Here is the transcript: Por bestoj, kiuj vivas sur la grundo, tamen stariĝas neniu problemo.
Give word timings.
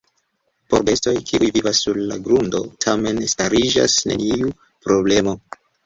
Por 0.73 0.85
bestoj, 0.87 1.13
kiuj 1.27 1.49
vivas 1.59 1.83
sur 1.85 2.01
la 2.13 2.19
grundo, 2.29 2.65
tamen 2.89 3.25
stariĝas 3.37 4.03
neniu 4.13 4.55
problemo. 4.89 5.41